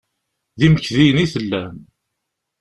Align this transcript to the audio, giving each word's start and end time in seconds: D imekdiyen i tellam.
D 0.59 0.61
imekdiyen 0.67 1.23
i 1.23 1.25
tellam. 1.33 1.77